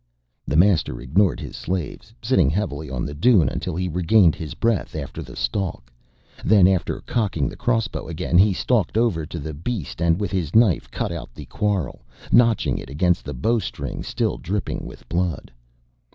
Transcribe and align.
The 0.47 0.55
master 0.57 0.99
ignored 0.99 1.39
his 1.39 1.55
slaves, 1.55 2.11
sitting 2.23 2.49
heavily 2.49 2.89
on 2.89 3.05
the 3.05 3.13
dune 3.13 3.47
until 3.47 3.75
he 3.75 3.87
regained 3.87 4.33
his 4.33 4.55
breath 4.55 4.95
after 4.95 5.21
the 5.21 5.35
stalk. 5.35 5.93
Then 6.43 6.67
after 6.67 7.01
cocking 7.01 7.47
the 7.47 7.55
crossbow 7.55 8.07
again 8.07 8.39
he 8.39 8.51
stalked 8.51 8.97
over 8.97 9.27
to 9.27 9.37
the 9.37 9.53
beast 9.53 10.01
and 10.01 10.19
with 10.19 10.31
his 10.31 10.55
knife 10.55 10.89
cut 10.89 11.11
out 11.11 11.35
the 11.35 11.45
quarrel, 11.45 12.01
notching 12.31 12.79
it 12.79 12.89
against 12.89 13.23
the 13.25 13.35
bowstring 13.35 14.01
still 14.01 14.37
dripping 14.39 14.87
with 14.87 15.07
blood. 15.07 15.51